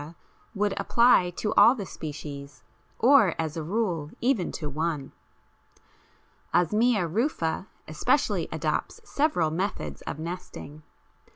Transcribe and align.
would 0.55 0.73
apply 0.79 1.29
to 1.29 1.53
all 1.53 1.75
the 1.75 1.85
species, 1.85 2.63
or, 2.97 3.35
as 3.39 3.55
a 3.55 3.61
rule, 3.61 4.09
even 4.19 4.51
to 4.51 4.67
one. 4.67 5.11
Osmia 6.55 7.07
rufa 7.07 7.67
especially 7.87 8.47
adopts 8.51 8.99
several 9.07 9.51
methods 9.51 10.01
of 10.07 10.17
nesting. 10.17 10.81